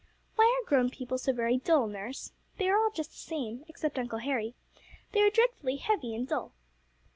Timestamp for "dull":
1.57-1.85, 6.27-6.53